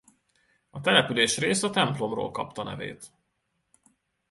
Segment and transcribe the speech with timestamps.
[0.69, 3.11] A településrész a templomról kapta nevét.